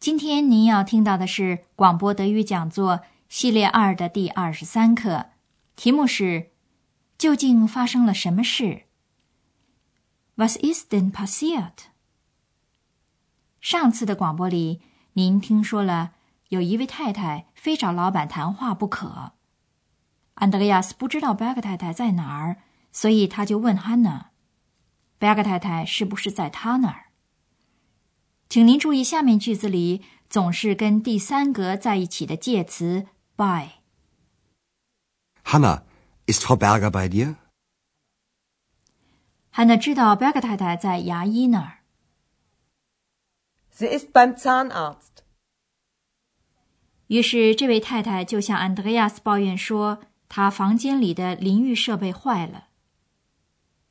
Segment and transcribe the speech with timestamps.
[0.00, 5.30] 今天您要听到的是广播德语讲座系列二的第二十三课，
[5.74, 6.52] 题目是
[7.18, 8.84] “究竟发生了什么事
[10.36, 11.72] ”？Was ist denn passiert？
[13.60, 14.82] 上次的广播里，
[15.14, 16.12] 您听说了
[16.50, 19.32] 有一位太太非找老板谈话不可。
[20.34, 22.58] 安德烈亚斯不知道贝克太太在哪儿，
[22.92, 24.30] 所以他就问汉娜
[25.18, 27.06] ：“贝克太太是不是在他那儿？”
[28.48, 33.72] 请您注意，下面句子里总是跟第三格在一起的介词 by。
[35.44, 37.36] Hanna，ist Frau Berger bei dir？
[39.50, 41.80] 汉娜知道贝克太太在牙医那儿。
[43.70, 45.24] Sie ist beim Zahnarzt。
[47.08, 52.68] 于是，这位太太就向 Andreas 抱怨说，她房间里的淋浴设备坏了。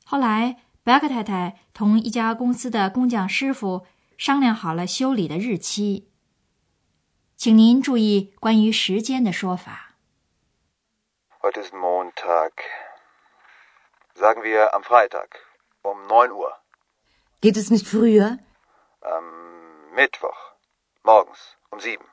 [0.04, 3.86] 后来，贝克太太同一家公司的工匠师傅。
[4.18, 6.08] 商量好了修理的日期，
[7.36, 9.94] 请您注意关于时间的说法。
[11.40, 12.50] Heute ist Montag.
[14.16, 15.28] Sagen wir am Freitag
[15.82, 16.58] um neun Uhr.
[17.40, 18.40] Geht es nicht früher?
[19.02, 20.56] Am Mittwoch
[21.04, 21.38] morgens
[21.70, 22.06] um sieben.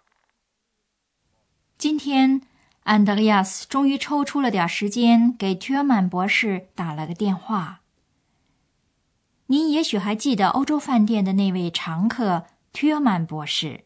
[1.80, 2.44] 今天，
[2.84, 7.82] 安德烈亚斯终于抽出了点时间给特曼博士打了个电话。
[9.48, 13.86] 您也许还记得欧洲饭店的那位常客特尔曼博士，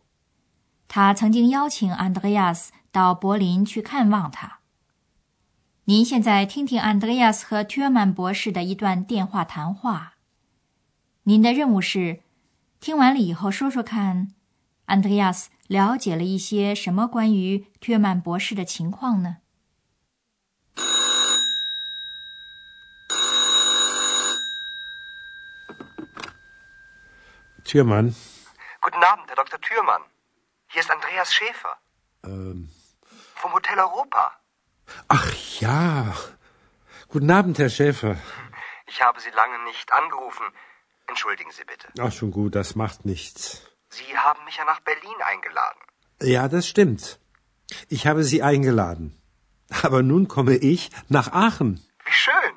[0.87, 4.59] 他曾经邀请安德烈亚斯到柏林去看望他。
[5.83, 10.13] 您现在听听安德烈亚斯和特尔曼博士的一段电话谈话。
[11.23, 12.21] 您的任务是，
[12.79, 14.33] 听完了以后说说看，
[14.85, 19.37] 安德烈亚斯了解了一些什么关于特尔曼博士的情况呢
[27.69, 28.15] ？Türmann.
[28.81, 29.61] Guten Abend, Herr Dr.
[29.61, 30.03] Türmann.
[30.71, 31.77] Hier ist Andreas Schäfer.
[32.23, 32.69] Ähm.
[33.35, 34.23] Vom Hotel Europa.
[35.07, 36.15] Ach ja.
[37.09, 38.17] Guten Abend, Herr Schäfer.
[38.87, 40.45] Ich habe Sie lange nicht angerufen.
[41.07, 41.87] Entschuldigen Sie bitte.
[41.99, 43.61] Ach, schon gut, das macht nichts.
[43.89, 45.79] Sie haben mich ja nach Berlin eingeladen.
[46.21, 47.19] Ja, das stimmt.
[47.87, 49.15] Ich habe Sie eingeladen.
[49.83, 51.71] Aber nun komme ich nach Aachen.
[52.05, 52.53] Wie schön.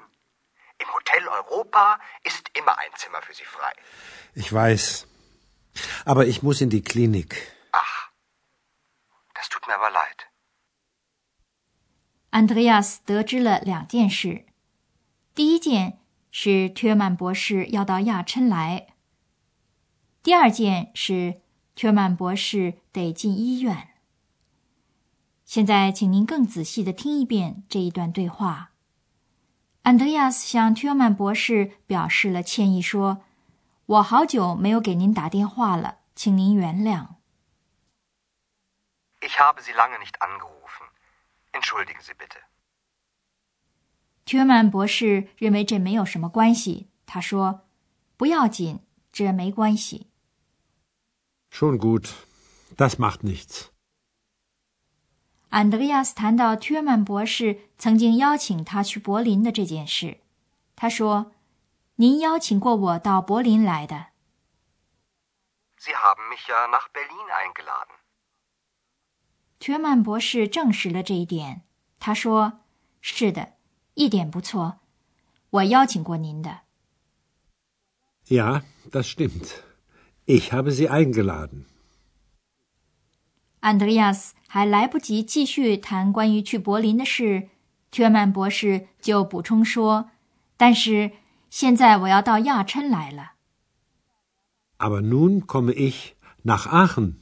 [0.79, 3.73] Im Hotel Europa ist immer ein Zimmer für Sie frei.
[4.35, 5.05] Ich weiß.
[6.05, 7.35] Aber ich muss in die Klinik.
[7.73, 8.11] Ach,
[9.35, 10.27] das tut mir aber leid.
[12.31, 14.47] Andreas 得知了两件事，
[15.35, 15.99] 第一件
[16.31, 18.95] 是特曼博士要到亚琛来，
[20.23, 21.43] 第二件是
[21.75, 23.91] 特曼博士得进医院。
[25.45, 28.71] 现在，请您更仔细的听一遍这一段对话。
[29.83, 33.25] 安德烈斯向特曼博士表示了歉意，说。
[33.93, 37.17] 我好久没有给您打电话了，请您原谅。
[39.21, 40.89] Ich habe Sie lange nicht angerufen.
[41.53, 42.39] Entschuldigen Sie bitte.
[44.25, 47.67] 特曼博士认为这没有什么关系，他说
[48.17, 48.81] ：“不要紧，
[49.13, 50.07] 这没关系。”
[51.53, 52.13] Schon gut,
[52.75, 53.67] das macht nichts.
[55.51, 60.21] 安德烈亚斯谈到特曼博士曾经邀请他去柏林的这件事，
[60.75, 61.32] 他说。
[62.03, 64.07] 您邀请过我到柏林来的。
[65.79, 67.95] Sie haben mich ja nach Berlin eingeladen。
[69.61, 71.63] 特曼博士证实了这一点。
[72.01, 72.63] 他说
[73.01, 73.53] ：“是的，
[73.95, 74.81] 一点不错，
[75.51, 76.63] 我邀请过您的。”
[78.27, 79.59] Ja, das stimmt.
[80.27, 81.67] Ich habe Sie eingeladen.
[83.61, 87.51] 安德烈亚斯还来不及继续谈关于去柏林的事，
[87.93, 90.11] 特曼博士就补充说
[90.59, 91.13] ：“但是。”
[91.53, 93.35] 现在我要到亚琛来了。
[94.79, 96.15] Aber nun komme ich
[96.45, 97.17] nach Aachen。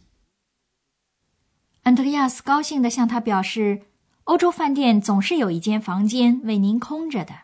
[1.83, 3.89] 安德烈亚斯高兴地向他表示，
[4.23, 7.41] 欧洲饭店总是有一间房间为您空着的。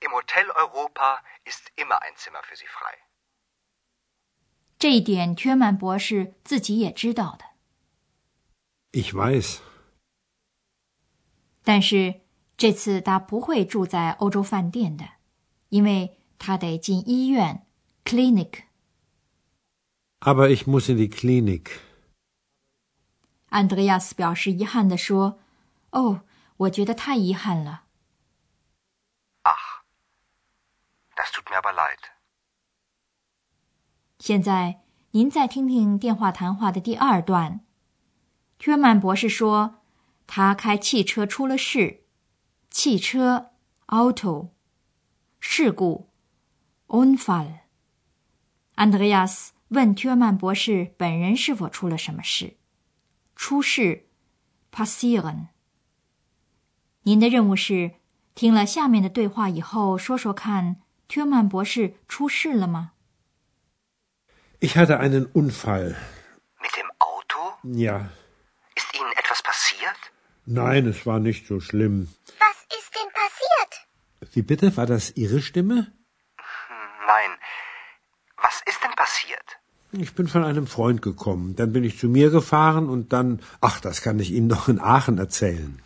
[0.00, 3.00] Im Hotel Europa ist immer ein Zimmer für Sie frei。
[4.78, 7.44] 这一点，特曼博士自己也知道的。
[8.92, 9.58] Ich weiß。
[11.62, 12.22] 但是。
[12.60, 15.12] 这次他不会住在欧洲饭店的，
[15.70, 17.66] 因为他得进医院
[18.04, 18.64] （clinic）。
[20.18, 21.78] Aber ich muss in die Klinik。
[23.48, 25.40] 安德烈亚斯表示遗憾地说
[25.92, 26.20] ：“哦，
[26.58, 27.84] 我觉得太遗憾了。”
[29.44, 29.80] Ach,
[31.16, 32.10] das tut mir aber leid.
[34.18, 37.64] 现在您再听听电话谈话的第二段。
[38.64, 39.76] 约曼博士说，
[40.26, 42.04] 他开汽车出了事，
[42.70, 43.50] 汽车
[43.88, 44.50] （auto）
[45.40, 46.08] 事故
[46.86, 47.58] （unfall）。
[48.76, 52.56] 安德烈亚斯问约曼博士本人是否出了什么事，
[53.34, 54.06] 出事
[54.72, 55.48] （passieren）。
[57.02, 57.96] 您的任务是。
[58.32, 62.92] 听了下面的对话以后，说说看，特曼博士出事了吗
[64.60, 65.96] ？Ich hatte einen Unfall.
[66.60, 67.58] Mit dem Auto?
[67.64, 68.08] Ja.
[68.76, 70.12] Ist Ihnen etwas passiert?
[70.46, 72.06] Nein, es war nicht so schlimm.
[74.33, 74.75] Wie bitte?
[74.77, 75.91] War das Ihre Stimme?
[77.07, 77.31] Nein.
[78.37, 79.47] Was ist denn passiert?
[79.91, 81.55] Ich bin von einem Freund gekommen.
[81.55, 83.41] Dann bin ich zu mir gefahren und dann.
[83.61, 85.81] Ach, das kann ich Ihnen doch in Aachen erzählen.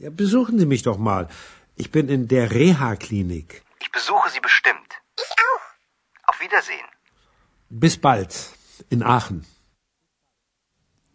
[0.00, 1.26] Ja, besuchen Sie mich doch mal.
[1.74, 3.64] Ich bin in der Reha-Klinik.
[3.80, 4.90] Ich besuche Sie bestimmt.
[5.16, 5.64] Ich auch.
[6.30, 6.86] Auf Wiedersehen.
[7.68, 8.32] Bis bald.
[8.90, 9.44] In Aachen.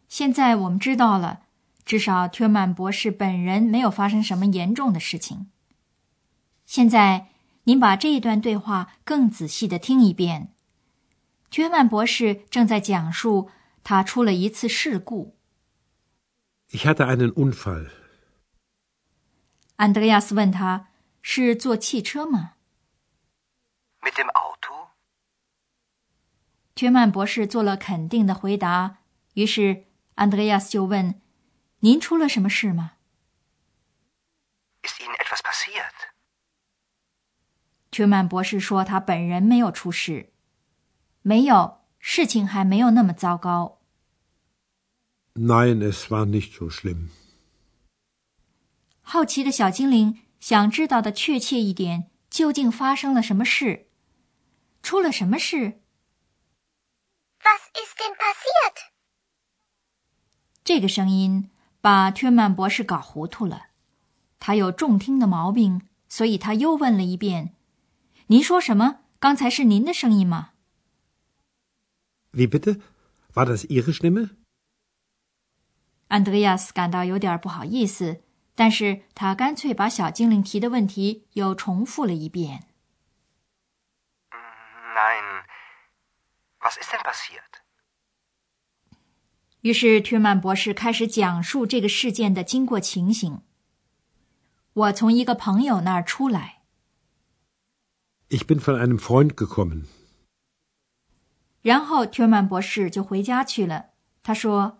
[0.09, 1.43] 现在我们知道了，
[1.85, 5.49] 至少特曼博士本人没有发生什么严重的事情。
[6.68, 7.28] 现在
[7.64, 10.52] 您把这一段对话更仔细的听一遍。
[11.54, 13.50] 约曼博士正在讲述
[13.82, 15.34] 他出了一次事故。
[16.68, 17.88] Ich hatte einen Unfall.
[19.76, 20.88] 安德烈亚斯问他
[21.22, 22.56] ：“是坐汽车吗
[24.02, 24.88] ？”Mit dem Auto。
[26.80, 28.98] 约曼博士做了肯定的回答。
[29.32, 29.86] 于是
[30.16, 31.18] 安德烈亚斯就问
[31.80, 32.92] ：“您出了什么事吗
[34.82, 35.97] ？”Ist Ihnen etwas passiert？
[37.98, 40.32] 约曼博士说：“他本人没有出事，
[41.22, 43.80] 没有，事情还没有那么糟糕。
[45.34, 47.08] ”Nein, es war nicht so schlimm.
[49.02, 53.86] 好奇的小精灵想知道的确切一点，究竟发生了什么事？
[54.82, 55.80] 出了什么事
[57.42, 58.92] ？Was ist denn passiert？
[60.62, 63.68] 这个声音把特曼博士搞糊涂了。
[64.38, 67.54] 他有重听的毛病，所以他又问了一遍
[68.28, 69.00] ：“您说什么？
[69.18, 70.50] 刚才是您的声音吗
[72.32, 72.80] ？”Wie bitte?
[73.34, 74.36] War das Ihre Stimme？
[76.08, 78.22] 安德烈亚斯感到有点不好意思。
[78.54, 82.64] 但是他干脆把小精灵提的问题又重复了一遍。
[84.32, 85.44] Nein,
[86.60, 87.62] was ist denn passiert？
[89.60, 93.42] 于是特曼博士开始讲述这个事件的经过情形。
[94.72, 96.57] 我从一个朋友那儿出来。
[98.28, 99.84] Ich bin von einem Freund gekommen。
[101.62, 103.86] 然后特曼博士就回家去了。
[104.22, 104.78] 他说。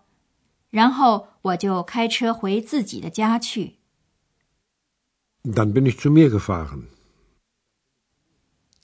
[0.69, 3.77] 然后我就开车回自己的家去。
[5.43, 6.83] Dann bin ich zu mir gefahren。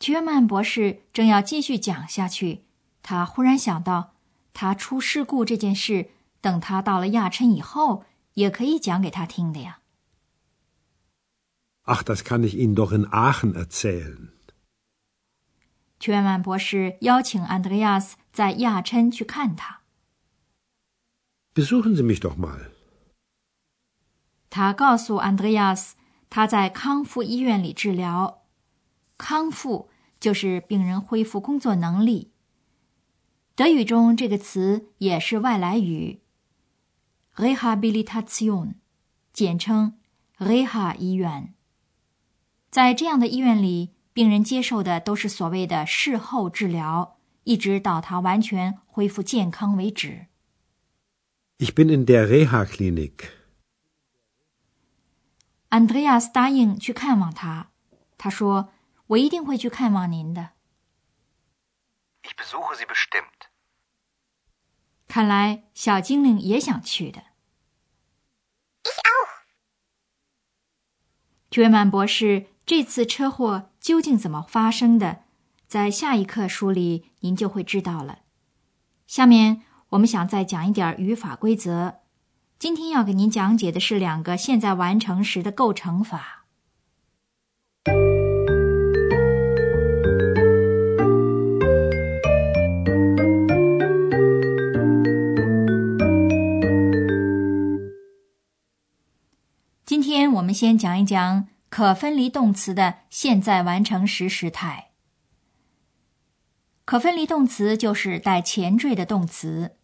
[0.08, 2.66] 约曼博士正要继续讲下去，
[3.04, 4.16] 他忽然想到，
[4.54, 6.10] 他出事故这件事，
[6.42, 9.82] 等他到了亚琛以后，也可以讲给他听的呀。
[11.86, 14.30] Ach, das kann ich Ihnen doch in Aachen erzählen。
[16.04, 19.82] 约曼博士邀请安德烈亚斯在亚琛去看他。
[21.54, 22.72] Besuchen Sie mich doch mal。
[24.50, 25.96] 他告诉安德烈亚斯，
[26.30, 28.44] 他在康复医院里治疗。
[29.18, 32.34] 康复就是病人恢复工作能力。
[33.56, 36.22] 德语中这个词也是外来语
[37.36, 38.76] ，Rehabilitation，
[39.32, 39.98] 简称
[40.38, 41.54] Reha 医院。
[42.70, 50.28] 在这样的医院里，病人接受的都是所谓的事后治疗，一直到他完全恢复健康为止。
[51.58, 53.32] Ich bin in der Reha-Klinik.
[55.70, 57.72] Andreas 答应去看望他。
[58.18, 58.72] 他说
[59.08, 60.52] ：“我一定会去看望您的。”
[62.24, 63.50] Ich besuche Sie bestimmt.
[65.10, 67.22] 看来小精灵也想去的。
[68.84, 68.96] Ich
[71.52, 71.90] auch.
[71.92, 75.20] 博士这次车祸究竟怎么发生的？
[75.68, 78.22] 在下一课书里您就会知道了。
[79.06, 79.62] 下面。
[79.90, 82.00] 我们想再讲一点语法规则。
[82.58, 86.46] 今天要给您讲解的是两个现在完成时的构成法。
[99.86, 104.92] 今天我们先讲一讲可分离动词的现在完成时时态。
[106.86, 109.76] 可分离动词就是带前缀的动词。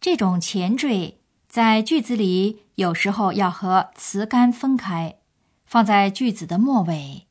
[0.00, 5.18] 这种前缀在句子里有时候要和词干分开，
[5.66, 7.26] 放在句子的末尾，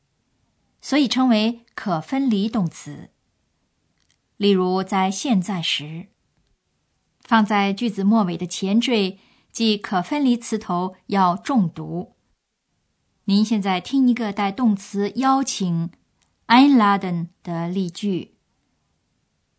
[0.82, 3.12] 所以称为可分离动词。
[4.36, 6.08] 例如，在现在时，
[7.22, 9.20] 放在句子末尾的前缀
[9.54, 12.13] 即可分离词头要重读。
[13.26, 15.92] 您现在听一个带动词邀请
[16.48, 18.36] einladen 的例句。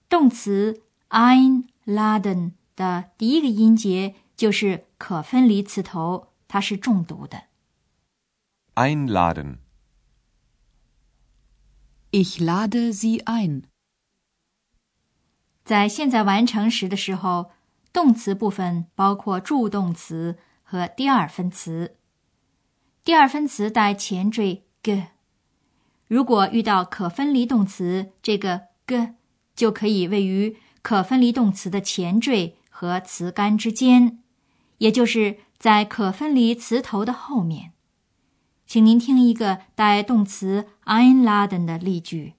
[0.06, 7.44] 动词 einladen 的第一个音节就是可分离词头，它是重读的。
[8.74, 9.56] einladen。
[12.10, 13.62] Ich lade Sie ein。
[15.64, 17.50] 在现在完成时的时候，
[17.94, 21.96] 动词部分包括助动词和第二分词。
[23.04, 25.08] 第二分词带前缀 g，
[26.06, 29.10] 如果遇到可分离动词，这个 g
[29.54, 34.22] 就可以位于可分离动词的前缀和词干之间，
[34.78, 37.72] 也就是在可分离词头的后面。
[38.66, 42.32] 请您听一个带动词 einladen 的例句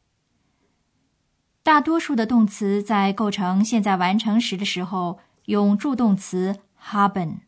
[1.62, 7.40] 大多数的动词在构成现在完成时的时候用助动词 haben，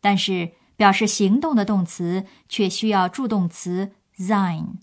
[0.00, 4.78] 但是表示行动的动词却需要助动词 sein。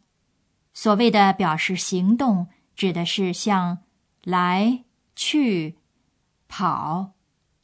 [0.74, 3.80] 所谓的表示行动，指的是像
[4.24, 4.84] 来、
[5.16, 5.78] 去、
[6.48, 7.12] 跑。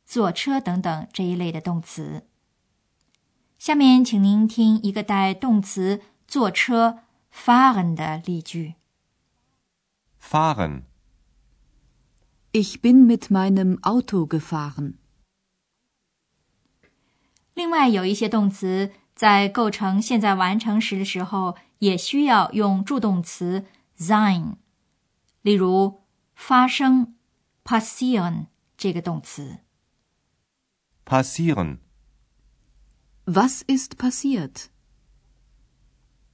[0.10, 2.25] 坐车等等这一类的动词。
[3.60, 8.74] 下面，请您听一个带动词坐车 fahren 的例句。
[10.20, 10.86] fahren。
[12.51, 14.96] Ich bin mit meinem Auto gefahren。
[17.54, 24.56] 另外，有一些动词在构成现在完成时的时候，也需要用助动词 sein。
[25.44, 26.01] 例如，
[26.34, 27.16] 发生
[27.63, 29.60] passieren 这个动词。
[31.10, 31.80] Passieren.
[33.25, 34.70] Was ist passiert?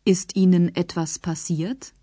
[0.03, 1.93] Ist Ihnen etwas passiert?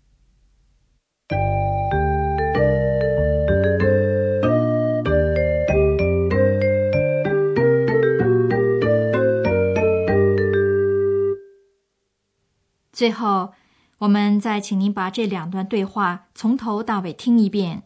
[12.91, 13.53] 最后，
[13.99, 17.83] 我们再请您把这两段对话从头到尾听一遍，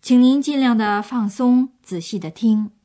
[0.00, 2.75] 请您尽量的放松，仔细的听。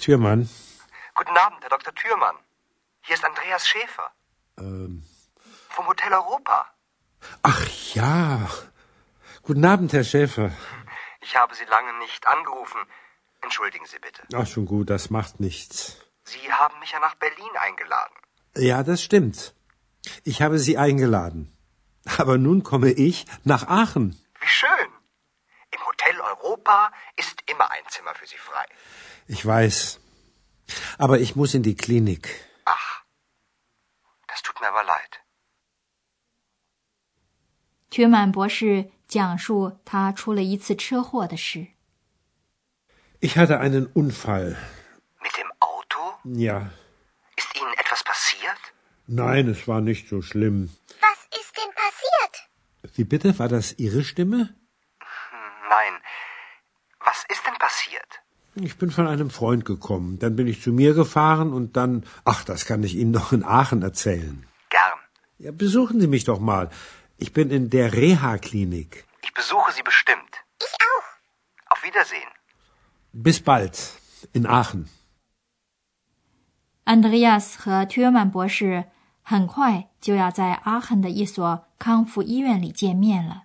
[0.00, 0.48] Türmann.
[1.14, 1.94] Guten Abend, Herr Dr.
[1.94, 2.36] Türmann.
[3.02, 4.10] Hier ist Andreas Schäfer.
[4.58, 5.04] Ähm.
[5.68, 6.58] Vom Hotel Europa.
[7.42, 8.48] Ach ja.
[9.42, 10.50] Guten Abend, Herr Schäfer.
[11.20, 12.80] Ich habe Sie lange nicht angerufen.
[13.42, 14.22] Entschuldigen Sie bitte.
[14.34, 15.96] Ach, schon gut, das macht nichts.
[16.24, 18.14] Sie haben mich ja nach Berlin eingeladen.
[18.56, 19.54] Ja, das stimmt.
[20.24, 21.56] Ich habe Sie eingeladen.
[22.18, 24.18] Aber nun komme ich nach Aachen.
[24.40, 24.88] Wie schön.
[25.70, 28.66] Im Hotel Europa ist immer ein Zimmer für Sie frei.
[29.29, 29.99] Ich weiß.
[30.97, 32.23] Aber ich muss in die Klinik.
[32.65, 33.03] Ach,
[34.27, 35.21] das tut mir aber leid.
[37.95, 41.67] 缺满博士讲述他出了一次车祸的事。
[43.21, 44.57] Ich hatte einen Unfall.
[45.21, 45.99] Mit dem Auto?
[46.25, 46.71] Ja.
[47.37, 48.59] Ist Ihnen etwas passiert?
[49.07, 50.69] Nein, es war nicht so schlimm.
[50.99, 52.97] Was ist denn passiert?
[52.97, 53.39] Wie bitte?
[53.39, 54.53] War das Ihre Stimme?
[58.59, 60.17] Ich bin von einem Freund gekommen.
[60.19, 62.03] Dann bin ich zu mir gefahren und dann.
[62.23, 64.45] Ach, das kann ich Ihnen noch in Aachen erzählen.
[64.69, 64.99] Gern.
[65.39, 66.69] Ja, besuchen Sie mich doch mal.
[67.17, 69.05] Ich bin in der Reha-Klinik.
[69.23, 70.31] Ich besuche Sie bestimmt.
[70.61, 71.07] Ich auch.
[71.71, 72.31] Auf Wiedersehen.
[73.11, 73.75] Bis bald.
[74.31, 74.87] In Aachen.
[76.85, 78.85] Andreas 和 Türman 博士
[79.21, 83.43] 很快就要在阿肯的一所康复医院里见面了。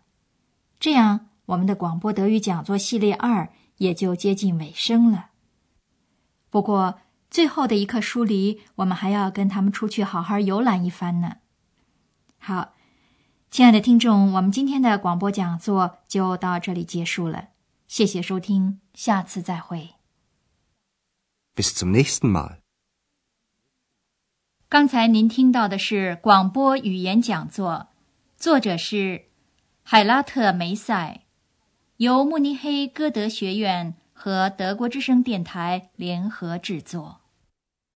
[0.78, 5.31] 这样，我们的广播德语讲座系列二 也就接近尾声了。
[6.49, 11.37] 不过，最后的一刻疏离，我们还要跟他们出去好好游览一番呢。
[12.37, 12.73] 好，
[13.51, 17.49] 亲爱的听众，我们今天的广播讲座就到这里结束了。
[17.87, 19.95] 谢谢收听，下次再会。
[21.55, 22.59] Bis zum nächsten Mal。
[24.69, 27.89] 刚才您听到的是广播语言讲座，
[28.37, 29.25] 作者是
[29.83, 31.24] 海拉特梅塞。
[31.97, 37.21] 由慕尼黑歌德学院和德国之声电台联合制作。